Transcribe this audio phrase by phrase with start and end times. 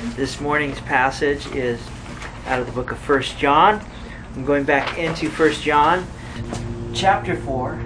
[0.00, 1.78] This morning's passage is
[2.46, 3.84] out of the book of First John.
[4.34, 6.06] I'm going back into First John
[6.94, 7.78] chapter 4,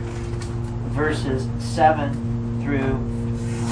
[0.91, 2.93] verses 7 through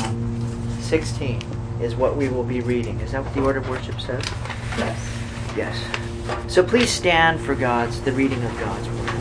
[0.03, 1.41] um, 16
[1.81, 2.99] is what we will be reading.
[2.99, 4.25] Is that what the order of worship says?
[4.77, 4.99] Yes.
[5.57, 6.53] Yes.
[6.53, 9.13] So please stand for God's the reading of God's word.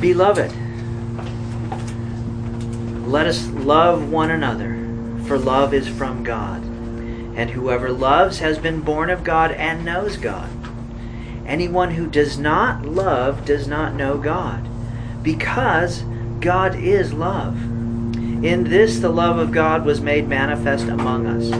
[0.00, 0.52] Beloved,
[3.08, 4.77] let us love one another,
[5.28, 6.62] for love is from God.
[7.36, 10.48] And whoever loves has been born of God and knows God.
[11.46, 14.66] Anyone who does not love does not know God,
[15.22, 16.02] because
[16.40, 17.56] God is love.
[18.42, 21.50] In this the love of God was made manifest among us,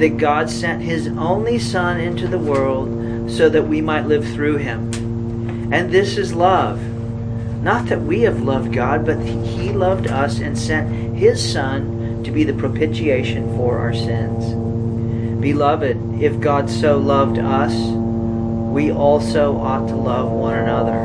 [0.00, 4.56] that God sent his only Son into the world so that we might live through
[4.56, 4.92] him.
[5.72, 6.82] And this is love.
[7.62, 12.30] Not that we have loved God, but he loved us and sent his Son to
[12.30, 14.54] be the propitiation for our sins.
[15.40, 17.74] Beloved, if God so loved us,
[18.70, 21.00] we also ought to love one another.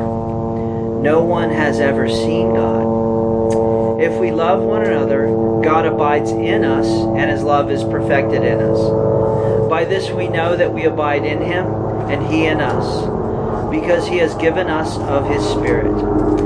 [1.02, 4.00] No one has ever seen God.
[4.00, 5.26] If we love one another,
[5.64, 9.68] God abides in us, and his love is perfected in us.
[9.70, 11.66] By this we know that we abide in him,
[12.10, 13.06] and he in us,
[13.70, 16.45] because he has given us of his Spirit.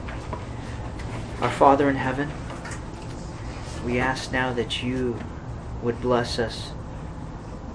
[1.41, 2.31] Our Father in heaven,
[3.85, 5.19] we ask now that you
[5.81, 6.71] would bless us,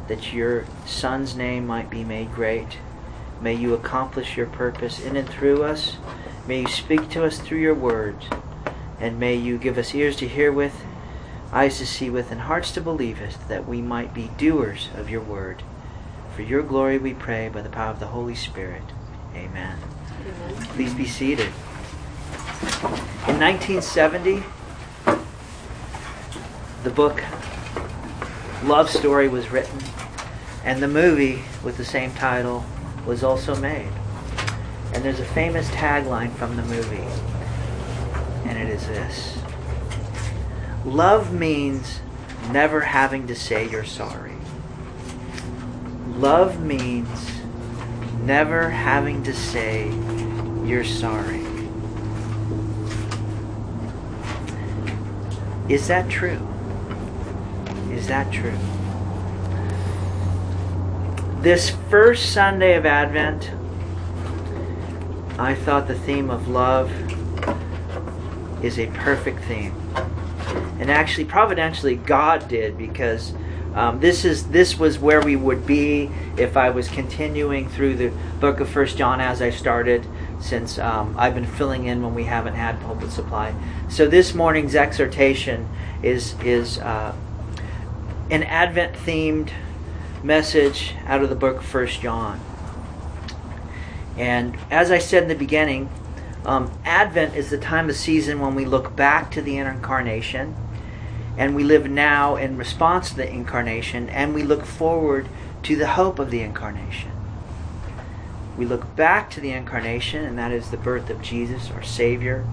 [0.09, 2.78] that your Son's name might be made great
[3.41, 5.97] May you accomplish your purpose in and through us.
[6.47, 8.26] May you speak to us through your words.
[8.99, 10.82] And may you give us ears to hear with,
[11.53, 15.10] eyes to see with, and hearts to believe it, that we might be doers of
[15.10, 15.62] your word.
[16.34, 18.84] For your glory we pray by the power of the Holy Spirit.
[19.34, 19.78] Amen.
[20.22, 20.62] Amen.
[20.75, 21.53] Please be seated.
[23.36, 24.42] In 1970,
[26.84, 27.22] the book
[28.64, 29.78] Love Story was written,
[30.64, 32.64] and the movie with the same title
[33.04, 33.92] was also made.
[34.94, 37.04] And there's a famous tagline from the movie,
[38.48, 39.36] and it is this
[40.86, 42.00] Love means
[42.50, 44.36] never having to say you're sorry.
[46.08, 47.32] Love means
[48.22, 49.91] never having to say
[50.64, 51.45] you're sorry.
[55.69, 56.38] Is that true?
[57.91, 58.56] Is that true?
[61.41, 63.50] This first Sunday of Advent,
[65.38, 66.93] I thought the theme of love
[68.65, 69.75] is a perfect theme.
[70.78, 73.34] And actually, providentially, God did because
[73.75, 78.09] um, this is this was where we would be if I was continuing through the
[78.41, 80.06] book of First John as I started,
[80.41, 83.54] since um, I've been filling in when we haven't had pulpit supply.
[83.88, 85.69] So this morning's exhortation
[86.02, 87.14] is is uh,
[88.30, 89.50] an Advent themed
[90.22, 92.41] message out of the book First John.
[94.16, 95.91] And as I said in the beginning,
[96.44, 100.54] um, Advent is the time of season when we look back to the incarnation
[101.36, 105.28] and we live now in response to the incarnation and we look forward
[105.64, 107.16] to the hope of the incarnation.
[108.56, 112.47] We look back to the incarnation, and that is the birth of Jesus, our Savior,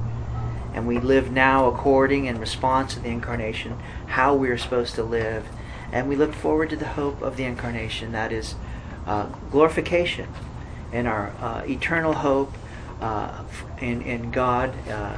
[0.74, 3.78] and we live now according in response to the incarnation,
[4.08, 5.48] how we are supposed to live
[5.94, 8.56] and we look forward to the hope of the incarnation that is
[9.06, 10.28] uh, glorification
[10.92, 12.52] and our uh, eternal hope
[13.00, 13.44] uh,
[13.80, 15.18] in, in God uh,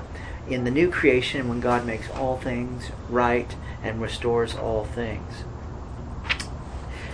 [0.49, 5.45] in the new creation when God makes all things right and restores all things.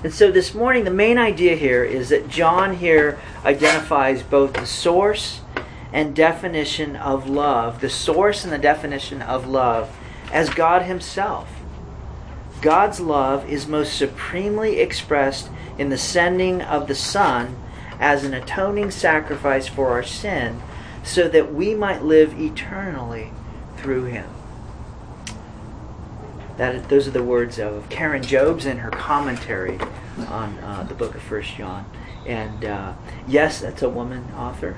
[0.03, 4.65] And so this morning, the main idea here is that John here identifies both the
[4.65, 5.41] source
[5.93, 9.95] and definition of love, the source and the definition of love,
[10.31, 11.49] as God Himself.
[12.61, 17.55] God's love is most supremely expressed in the sending of the Son
[17.99, 20.61] as an atoning sacrifice for our sin
[21.03, 23.31] so that we might live eternally
[23.77, 24.29] through him.
[26.61, 29.79] That, those are the words of Karen Jobes in her commentary
[30.27, 31.85] on uh, the book of First John.
[32.27, 32.93] And uh,
[33.27, 34.77] yes, that's a woman author.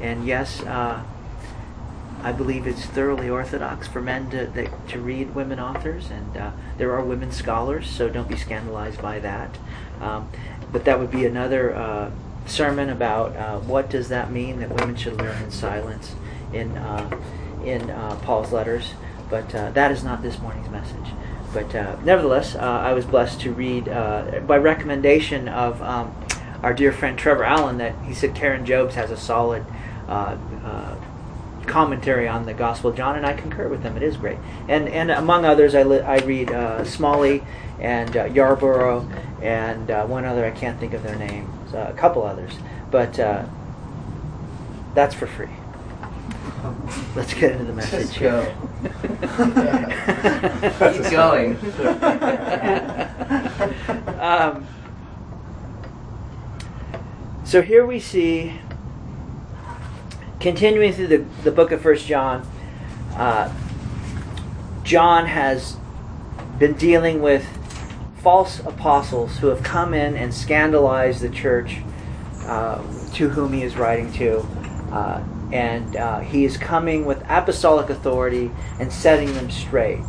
[0.00, 1.02] And yes, uh,
[2.22, 6.52] I believe it's thoroughly orthodox for men to that, to read women authors, and uh,
[6.78, 9.58] there are women scholars, so don't be scandalized by that.
[10.00, 10.28] Um,
[10.70, 12.12] but that would be another uh,
[12.46, 16.14] sermon about uh, what does that mean that women should learn in silence
[16.52, 16.76] in
[17.64, 17.88] in
[18.22, 18.94] Paul's letters.
[19.30, 21.10] But that is not this morning's message.
[21.54, 21.72] But
[22.04, 26.14] nevertheless, I was blessed to read by recommendation of um,
[26.62, 29.64] our dear friend Trevor Allen that he said Karen Jobes has a solid
[31.66, 33.96] commentary on the Gospel of John, and I concur with them.
[33.96, 34.38] It is great.
[34.68, 37.42] And and among others, I, li- I read uh, Smalley
[37.80, 40.44] and uh, Yarbrough and uh, one other.
[40.44, 41.74] I can't think of their names.
[41.74, 42.52] Uh, a couple others,
[42.90, 43.46] but uh,
[44.94, 45.48] that's for free.
[47.16, 48.08] Let's get into the message.
[48.08, 48.54] Just go.
[50.92, 51.56] Keep going.
[54.20, 54.66] um,
[57.44, 58.58] so here we see
[60.44, 62.46] continuing through the, the book of First John,
[63.16, 63.50] uh,
[64.82, 65.78] John has
[66.58, 67.46] been dealing with
[68.18, 71.78] false apostles who have come in and scandalized the church
[72.42, 72.76] uh,
[73.14, 74.40] to whom he is writing to.
[74.92, 80.00] Uh, and uh, he is coming with apostolic authority and setting them straight.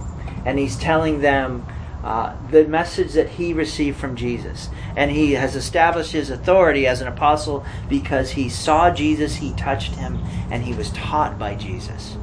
[0.44, 1.68] And he's telling them
[2.04, 4.70] uh, the message that he received from Jesus.
[4.96, 9.94] And he has established his authority as an apostle because he saw Jesus, he touched
[9.94, 10.18] him,
[10.50, 12.18] and he was taught by Jesus.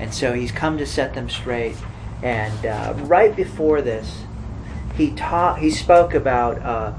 [0.00, 1.76] And so he's come to set them straight.
[2.24, 4.24] And uh, right before this,
[4.96, 6.92] he taught, he spoke about uh,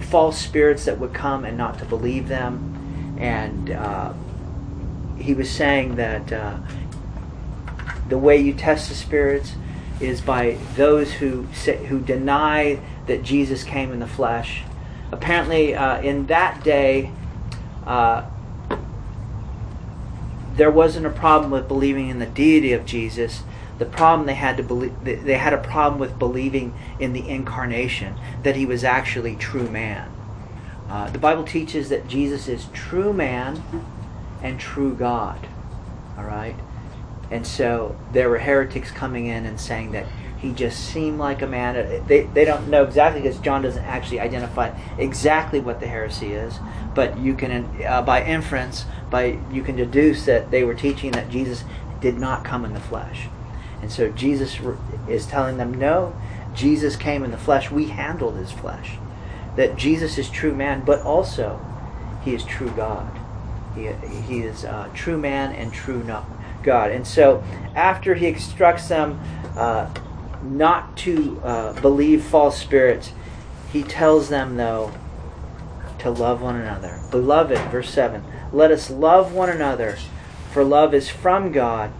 [0.00, 3.16] false spirits that would come and not to believe them.
[3.20, 4.12] And uh,
[5.18, 6.58] he was saying that uh,
[8.08, 9.54] the way you test the spirits
[10.00, 14.62] is by those who say, who deny that Jesus came in the flesh.
[15.12, 17.10] Apparently, uh, in that day,
[17.86, 18.24] uh,
[20.54, 23.42] there wasn't a problem with believing in the deity of Jesus.
[23.78, 28.18] The problem they had to believe they had a problem with believing in the incarnation,
[28.42, 30.10] that he was actually true man.
[30.88, 33.62] Uh, the Bible teaches that Jesus is true man
[34.46, 35.46] and true God.
[36.16, 36.56] All right.
[37.30, 40.06] And so there were heretics coming in and saying that
[40.38, 42.04] he just seemed like a man.
[42.06, 46.58] They, they don't know exactly because John doesn't actually identify exactly what the heresy is,
[46.94, 51.30] but you can, uh, by inference, by you can deduce that they were teaching that
[51.30, 51.64] Jesus
[52.00, 53.28] did not come in the flesh.
[53.82, 54.58] And so Jesus
[55.08, 56.14] is telling them, no,
[56.54, 57.70] Jesus came in the flesh.
[57.70, 58.98] We handled his flesh.
[59.56, 61.60] That Jesus is true man, but also
[62.22, 63.15] he is true God.
[63.76, 63.92] He,
[64.22, 66.26] he is uh, true man and true no,
[66.62, 66.90] God.
[66.90, 67.44] And so,
[67.74, 69.20] after he instructs them
[69.56, 69.92] uh,
[70.42, 73.12] not to uh, believe false spirits,
[73.72, 74.92] he tells them, though,
[75.98, 77.00] to love one another.
[77.10, 79.98] Beloved, verse 7 let us love one another,
[80.50, 81.90] for love is from God,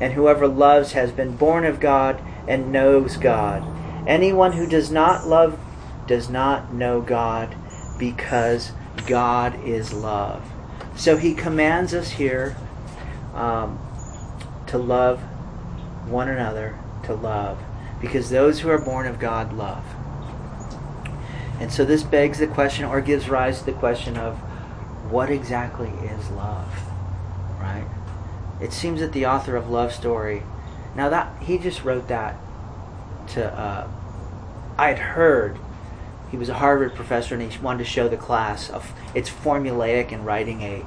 [0.00, 3.62] and whoever loves has been born of God and knows God.
[4.06, 5.58] Anyone who does not love
[6.06, 7.54] does not know God,
[7.98, 8.72] because
[9.06, 10.42] God is love.
[10.96, 12.56] So he commands us here
[13.34, 13.78] um,
[14.66, 15.20] to love
[16.06, 17.58] one another, to love,
[18.00, 19.84] because those who are born of God love.
[21.60, 24.36] And so this begs the question, or gives rise to the question of
[25.10, 26.72] what exactly is love,
[27.60, 27.86] right?
[28.60, 30.42] It seems that the author of Love Story,
[30.94, 32.36] now that he just wrote that
[33.28, 33.88] to, uh,
[34.78, 35.58] I had heard
[36.32, 40.10] he was a Harvard professor and he wanted to show the class of it's formulaic
[40.10, 40.84] in writing a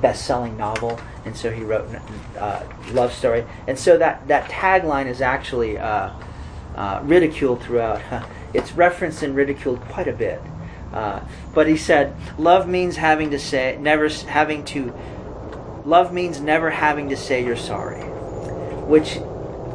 [0.00, 1.88] best-selling novel, and so he wrote
[2.38, 2.62] uh,
[2.92, 3.44] love story.
[3.66, 6.10] And so that that tagline is actually uh,
[6.74, 8.00] uh, ridiculed throughout.
[8.54, 10.40] It's referenced and ridiculed quite a bit.
[10.90, 11.20] Uh,
[11.52, 14.94] but he said, "Love means having to say never having to.
[15.84, 18.00] Love means never having to say you're sorry,"
[18.86, 19.16] which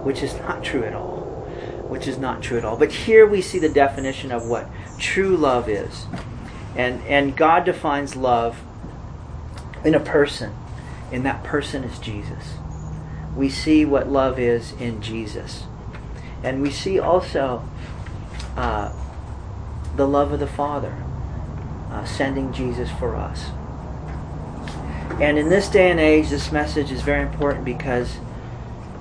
[0.01, 1.12] which is not true at all.
[1.84, 2.78] Which is not true at all.
[2.78, 6.06] But here we see the definition of what true love is.
[6.75, 8.62] And, and God defines love
[9.84, 10.56] in a person,
[11.12, 12.56] and that person is Jesus.
[13.36, 15.63] We see what love is in Jesus.
[16.44, 17.68] And we see also
[18.56, 18.94] uh,
[19.96, 20.96] the love of the Father
[21.90, 23.52] uh, sending Jesus for us.
[25.22, 28.18] And in this day and age, this message is very important because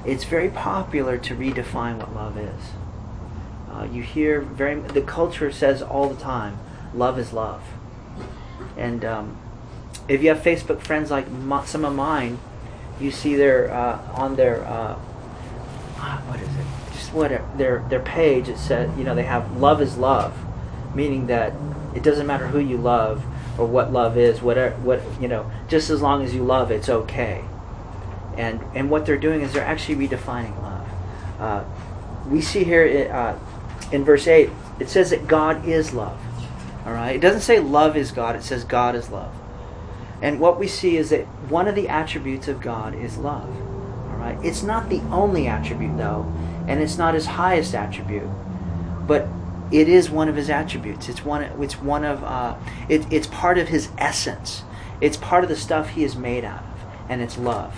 [0.05, 2.63] it's very popular to redefine what love is.
[3.71, 6.59] Uh, you hear very the culture says all the time,
[6.95, 7.63] "Love is love,"
[8.77, 9.37] and um,
[10.09, 11.27] if you have Facebook friends like
[11.67, 12.39] some of mine,
[13.01, 14.99] you see their uh, on their uh,
[15.97, 16.67] ah, what is it?
[16.93, 18.49] Just whatever their their page.
[18.49, 20.37] It says you know they have love is love,
[20.95, 21.55] meaning that
[21.95, 23.25] it doesn't matter who you love
[23.59, 24.43] or what love is.
[24.43, 27.45] Whatever what you know, just as long as you love, it's okay.
[28.37, 30.89] And, and what they're doing is they're actually redefining love.
[31.39, 31.65] Uh,
[32.29, 33.39] we see here uh,
[33.93, 36.19] in verse 8, it says that God is love.
[36.87, 37.17] All right?
[37.17, 39.33] It doesn't say love is God, it says God is love.
[40.21, 43.49] And what we see is that one of the attributes of God is love.
[44.11, 44.39] All right?
[44.43, 46.33] It's not the only attribute though,
[46.69, 48.29] and it's not his highest attribute.
[49.07, 49.29] But
[49.73, 51.09] it is one of his attributes.
[51.09, 52.57] It's one it's one of uh,
[52.89, 54.63] it, it's part of his essence.
[55.01, 57.75] It's part of the stuff he is made out of, and it's love.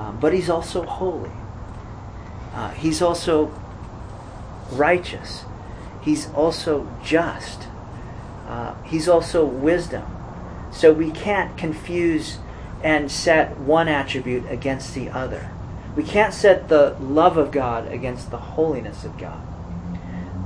[0.00, 1.30] Um, but he's also holy.
[2.54, 3.52] Uh, he's also
[4.72, 5.44] righteous.
[6.00, 7.68] He's also just.
[8.48, 10.06] Uh, he's also wisdom.
[10.72, 12.38] So we can't confuse
[12.82, 15.50] and set one attribute against the other.
[15.94, 19.46] We can't set the love of God against the holiness of God.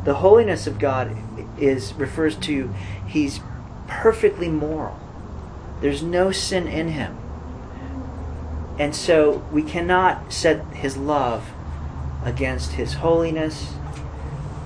[0.04, 1.16] The holiness of God
[1.58, 2.74] is refers to
[3.06, 3.38] he's
[3.86, 4.98] perfectly moral.
[5.80, 7.16] There's no sin in him.
[8.78, 11.52] And so we cannot set his love
[12.24, 13.74] against his holiness.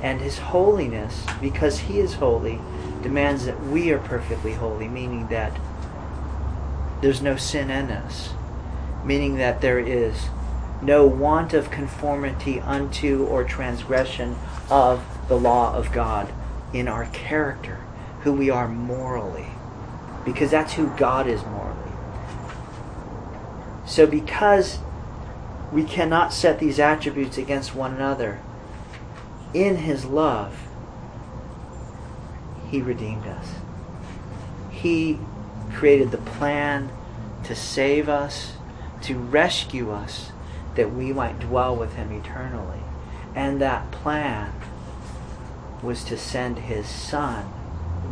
[0.02, 2.60] And his holiness, because he is holy,
[3.02, 5.58] demands that we are perfectly holy, meaning that
[7.00, 8.30] there's no sin in us,
[9.04, 10.28] meaning that there is
[10.82, 14.36] no want of conformity unto or transgression
[14.70, 16.32] of the law of God
[16.72, 17.78] in our character,
[18.22, 19.46] who we are morally,
[20.24, 21.77] because that's who God is morally.
[23.88, 24.78] So, because
[25.72, 28.38] we cannot set these attributes against one another,
[29.54, 30.68] in His love,
[32.70, 33.54] He redeemed us.
[34.70, 35.18] He
[35.72, 36.90] created the plan
[37.44, 38.52] to save us,
[39.02, 40.32] to rescue us,
[40.74, 42.82] that we might dwell with Him eternally.
[43.34, 44.52] And that plan
[45.82, 47.50] was to send His Son,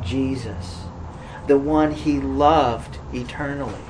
[0.03, 0.85] Jesus,
[1.47, 3.83] the one He loved eternally.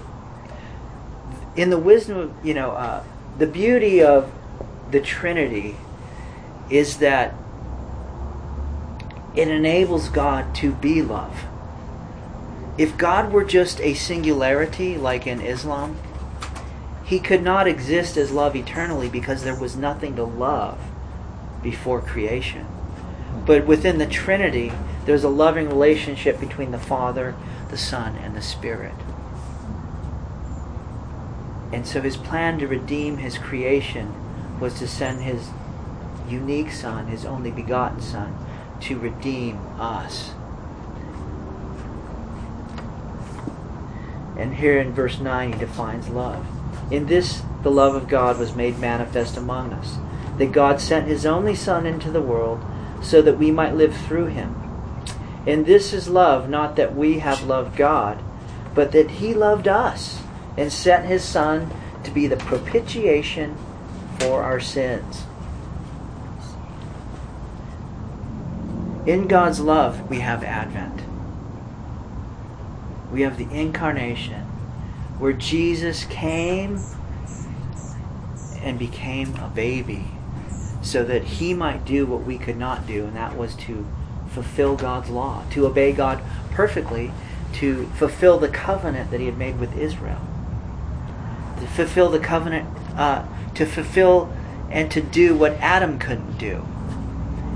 [1.56, 3.02] In the wisdom of, you know, uh,
[3.38, 4.30] the beauty of
[4.90, 5.76] the Trinity
[6.70, 7.34] is that
[9.34, 11.44] it enables God to be love.
[12.78, 15.96] If God were just a singularity, like in Islam,
[17.04, 20.78] he could not exist as love eternally because there was nothing to love
[21.62, 22.66] before creation.
[23.46, 24.72] But within the Trinity,
[25.04, 27.34] there's a loving relationship between the Father,
[27.70, 28.94] the Son, and the Spirit.
[31.72, 34.14] And so his plan to redeem his creation
[34.60, 35.48] was to send his
[36.28, 38.36] unique Son, his only begotten Son,
[38.80, 40.32] to redeem us.
[44.36, 46.46] And here in verse 9, he defines love.
[46.92, 49.96] In this, the love of God was made manifest among us,
[50.38, 52.64] that God sent his only Son into the world
[53.02, 54.54] so that we might live through him.
[55.46, 58.22] And this is love, not that we have loved God,
[58.74, 60.20] but that he loved us
[60.56, 61.70] and sent his Son
[62.04, 63.56] to be the propitiation
[64.18, 65.24] for our sins.
[69.06, 71.02] In God's love, we have Advent.
[73.12, 74.42] We have the incarnation,
[75.18, 76.80] where Jesus came
[78.60, 80.06] and became a baby
[80.82, 83.86] so that he might do what we could not do, and that was to
[84.28, 86.20] fulfill God's law, to obey God
[86.50, 87.12] perfectly,
[87.54, 90.20] to fulfill the covenant that he had made with Israel,
[91.66, 94.32] to fulfill the covenant, uh, to fulfill
[94.70, 96.64] and to do what Adam couldn't do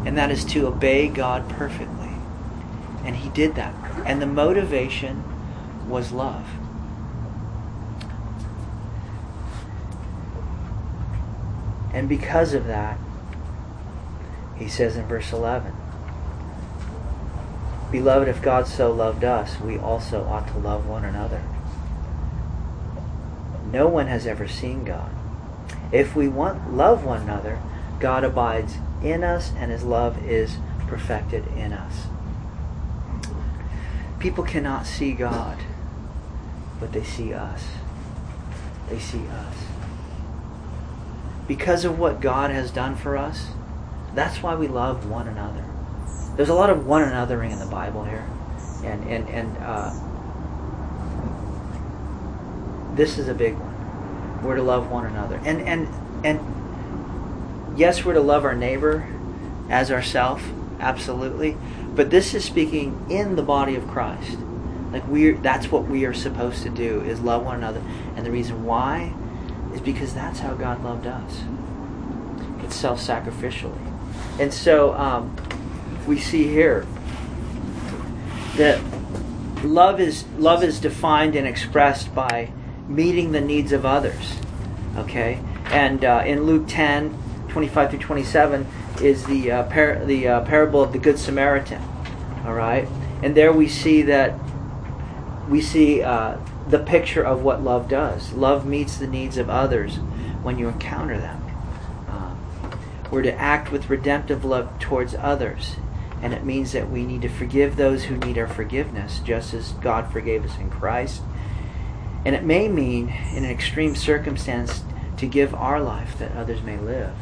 [0.05, 2.09] and that is to obey God perfectly.
[3.05, 3.75] And he did that.
[4.07, 5.25] And the motivation
[5.89, 6.47] was love.
[11.93, 12.99] And because of that,
[14.57, 15.75] he says in verse 11,
[17.91, 21.43] Beloved, if God so loved us, we also ought to love one another.
[23.73, 25.11] No one has ever seen God.
[25.93, 27.61] If we want love one another,
[27.99, 32.07] God abides in us and his love is perfected in us.
[34.19, 35.59] People cannot see God,
[36.79, 37.65] but they see us.
[38.89, 39.55] They see us.
[41.49, 43.49] Because of what God has done for us,
[44.15, 45.65] that's why we love one another.
[46.37, 48.27] There's a lot of one anothering in the Bible here.
[48.85, 49.93] And, and, and uh,
[53.01, 54.45] this is a big one.
[54.45, 55.41] We're to love one another.
[55.47, 55.89] And, and,
[56.23, 59.09] and yes, we're to love our neighbor
[59.71, 60.47] as ourself,
[60.81, 61.57] absolutely.
[61.95, 64.37] But this is speaking in the body of Christ.
[64.93, 67.81] Like we that's what we are supposed to do is love one another.
[68.17, 69.15] And the reason why
[69.73, 71.41] is because that's how God loved us.
[72.65, 73.81] It's self-sacrificially.
[74.39, 75.35] And so um,
[76.07, 76.87] we see here
[78.57, 78.79] that
[79.65, 82.51] love is love is defined and expressed by
[82.91, 84.37] meeting the needs of others.
[84.97, 85.41] Okay?
[85.67, 87.17] And uh, in Luke 10,
[87.49, 88.67] 25 through 27
[89.01, 91.83] is the, uh, par- the uh, parable of the Good Samaritan.
[92.45, 92.89] All right?
[93.23, 94.39] And there we see that
[95.49, 98.33] we see uh, the picture of what love does.
[98.33, 99.97] Love meets the needs of others
[100.43, 101.43] when you encounter them.
[102.09, 102.35] Uh,
[103.11, 105.77] we're to act with redemptive love towards others.
[106.23, 109.73] And it means that we need to forgive those who need our forgiveness, just as
[109.73, 111.23] God forgave us in Christ.
[112.31, 114.85] And it may mean, in an extreme circumstance,
[115.17, 117.13] to give our life that others may live.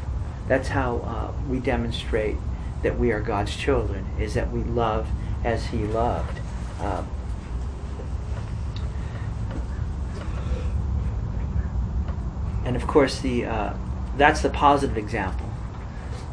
[0.48, 2.36] That's how uh, we demonstrate
[2.82, 5.08] that we are God's children, is that we love
[5.42, 6.40] as He loved.
[6.82, 7.08] Um,
[12.66, 13.72] and of course, the uh,
[14.18, 15.48] that's the positive example,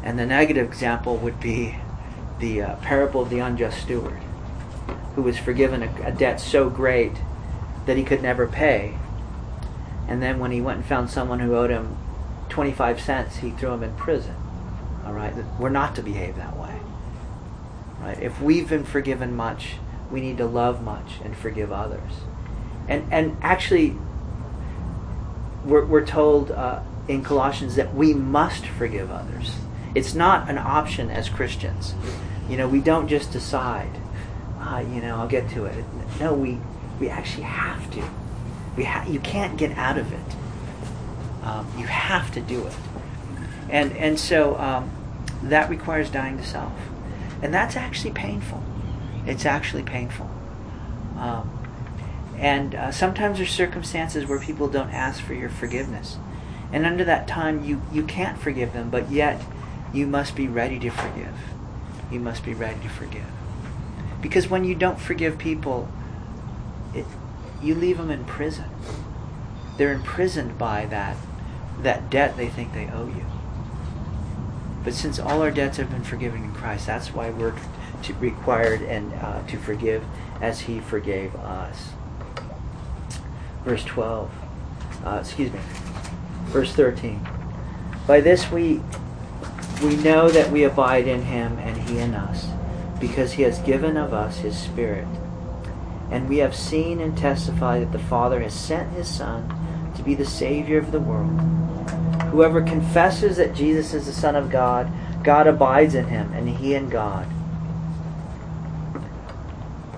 [0.02, 1.76] and the negative example would be
[2.40, 4.20] the uh, parable of the unjust steward,
[5.14, 7.14] who was forgiven a, a debt so great
[7.86, 8.98] that he could never pay,
[10.08, 11.96] and then when he went and found someone who owed him
[12.48, 14.36] 25 cents, he threw him in prison.
[15.04, 16.80] All right, we're not to behave that way.
[18.00, 18.20] Right?
[18.20, 19.76] If we've been forgiven much,
[20.10, 22.12] we need to love much and forgive others.
[22.88, 23.96] And and actually,
[25.64, 29.56] we're, we're told uh, in Colossians that we must forgive others.
[29.94, 31.94] It's not an option as Christians.
[32.48, 33.90] You know, we don't just decide,
[34.60, 35.84] ah, you know, I'll get to it.
[36.20, 36.58] No, we
[37.00, 38.02] we actually have to.
[38.76, 41.44] We ha- you can't get out of it.
[41.44, 42.74] Um, you have to do it.
[43.68, 44.90] And and so um,
[45.42, 46.72] that requires dying to self,
[47.42, 48.62] and that's actually painful.
[49.26, 50.30] It's actually painful.
[51.18, 51.50] Um,
[52.38, 56.18] and uh, sometimes there's circumstances where people don't ask for your forgiveness.
[56.72, 59.40] And under that time, you, you can't forgive them, but yet
[59.92, 61.34] you must be ready to forgive.
[62.10, 63.26] You must be ready to forgive.
[64.20, 65.88] Because when you don't forgive people,
[67.62, 68.70] you leave them in prison.
[69.76, 71.16] They're imprisoned by that,
[71.82, 73.24] that debt they think they owe you.
[74.84, 77.54] But since all our debts have been forgiven in Christ, that's why we're
[78.02, 80.04] to, required and uh, to forgive
[80.40, 81.90] as He forgave us.
[83.64, 84.30] Verse 12.
[85.04, 85.58] Uh, excuse me.
[86.46, 87.26] Verse 13.
[88.06, 88.80] By this we
[89.82, 92.48] we know that we abide in Him and He in us,
[93.00, 95.06] because He has given of us His Spirit.
[96.10, 100.14] And we have seen and testified that the Father has sent His Son to be
[100.14, 101.40] the Savior of the world.
[102.30, 104.90] Whoever confesses that Jesus is the Son of God,
[105.22, 107.26] God abides in him, and he in God.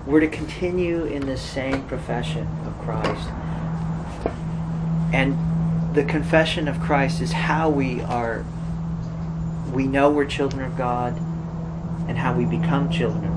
[0.05, 3.29] We're to continue in this same profession of Christ.
[5.13, 5.37] And
[5.93, 8.45] the confession of Christ is how we are,
[9.71, 11.17] we know we're children of God,
[12.07, 13.28] and how we become children.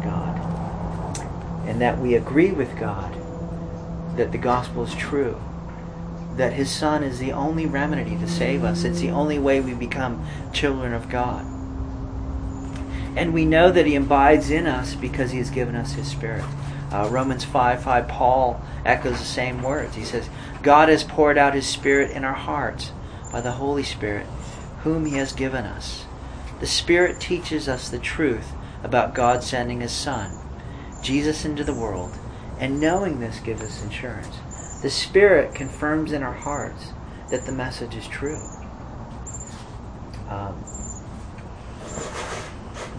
[1.73, 3.17] And that we agree with God
[4.19, 5.41] that the gospel is true
[6.37, 8.85] that his son is the only remedy to save us.
[8.85, 11.45] It's the only way we become children of God.
[13.17, 16.45] And we know that he abides in us because he has given us his spirit.
[16.91, 19.95] Uh, Romans 5 5, Paul echoes the same words.
[19.95, 20.29] He says,
[20.63, 22.93] God has poured out his spirit in our hearts
[23.31, 24.27] by the Holy Spirit,
[24.83, 26.05] whom he has given us.
[26.61, 30.31] The Spirit teaches us the truth about God sending his Son,
[31.03, 32.13] Jesus, into the world,
[32.59, 34.37] and knowing this gives us insurance.
[34.83, 36.93] The Spirit confirms in our hearts
[37.31, 38.41] that the message is true.
[40.29, 40.63] Um,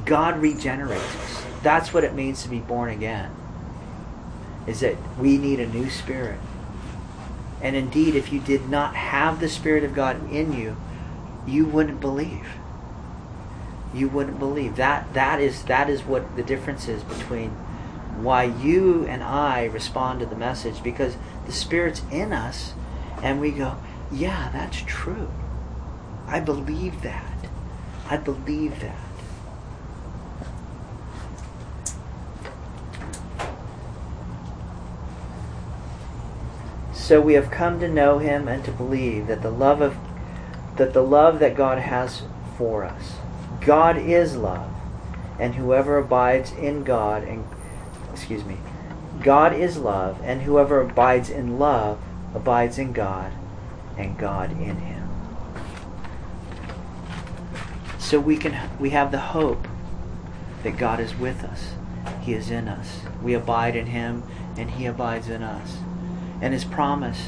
[0.06, 1.44] God regenerates us.
[1.62, 3.32] That's what it means to be born again.
[4.68, 6.40] Is that we need a new spirit.
[7.62, 10.76] And indeed, if you did not have the Spirit of God in you,
[11.48, 12.48] you wouldn't believe.
[13.94, 14.76] You wouldn't believe.
[14.76, 17.56] That that is that is what the difference is between
[18.22, 22.74] why you and I respond to the message because the Spirit's in us,
[23.22, 23.78] and we go,
[24.12, 25.32] yeah, that's true.
[26.28, 27.50] I believe that.
[28.10, 28.98] I believe that.
[36.94, 39.98] So we have come to know him and to believe that the love of
[40.78, 42.24] that the love that God has
[42.58, 43.18] for us.
[43.62, 44.72] God is love,
[45.40, 47.46] and whoever abides in God and
[48.24, 48.56] excuse me,
[49.22, 52.00] God is love, and whoever abides in love
[52.34, 53.34] abides in God,
[53.98, 55.10] and God in him.
[58.00, 59.68] So we can we have the hope
[60.64, 61.74] that God is with us.
[62.22, 63.02] He is in us.
[63.22, 64.24] We abide in him
[64.58, 65.78] and he abides in us.
[66.42, 67.28] And his promise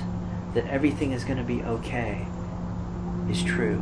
[0.53, 2.25] that everything is going to be okay
[3.29, 3.79] is true.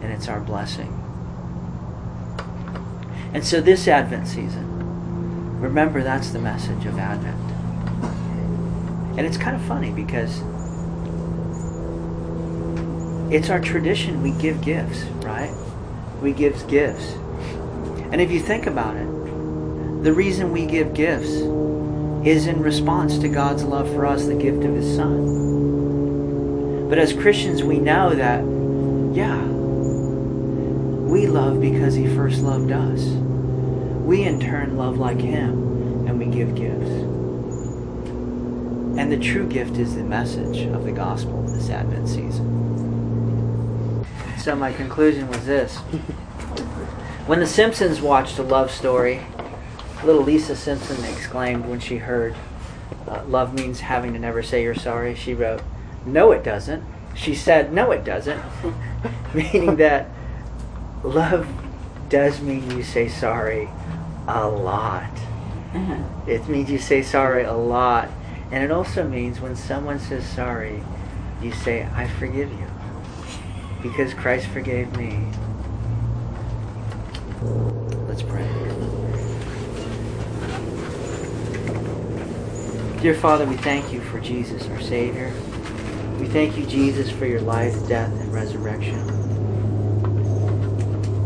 [0.00, 0.94] And it's our blessing.
[3.34, 4.77] And so this Advent season,
[5.58, 7.36] Remember, that's the message of Advent.
[9.18, 10.42] And it's kind of funny because
[13.32, 14.22] it's our tradition.
[14.22, 15.52] We give gifts, right?
[16.22, 17.12] We give gifts.
[18.12, 19.06] And if you think about it,
[20.04, 21.42] the reason we give gifts
[22.24, 26.88] is in response to God's love for us, the gift of His Son.
[26.88, 28.44] But as Christians, we know that,
[29.14, 29.42] yeah,
[31.04, 33.02] we love because He first loved us.
[34.08, 36.88] We in turn love like Him, and we give gifts.
[38.98, 44.06] And the true gift is the message of the gospel this Advent season.
[44.38, 45.76] So my conclusion was this.
[47.26, 49.20] When the Simpsons watched a love story,
[50.02, 52.34] little Lisa Simpson exclaimed when she heard
[53.06, 55.60] uh, love means having to never say you're sorry, she wrote,
[56.06, 56.82] No, it doesn't.
[57.14, 58.42] She said, No, it doesn't.
[59.34, 60.08] Meaning that
[61.04, 61.46] love
[62.08, 63.68] does mean you say sorry
[64.28, 65.10] a lot.
[65.74, 66.02] Uh-huh.
[66.26, 68.08] It means you say sorry a lot.
[68.50, 70.82] And it also means when someone says sorry,
[71.42, 72.66] you say, I forgive you.
[73.82, 75.26] Because Christ forgave me.
[78.08, 78.46] Let's pray.
[83.00, 85.32] Dear Father, we thank you for Jesus, our Savior.
[86.18, 89.06] We thank you, Jesus, for your life, death, and resurrection.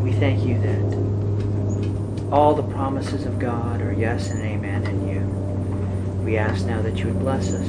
[0.03, 1.12] We thank you that
[2.33, 5.21] all the promises of God are yes and amen in you.
[6.25, 7.69] We ask now that you would bless us,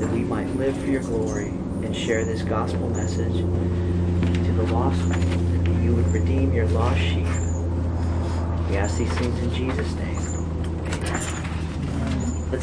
[0.00, 1.50] that we might live for your glory
[1.84, 7.28] and share this gospel message to the lost, that you would redeem your lost sheep.
[8.68, 10.15] We ask these things in Jesus' name.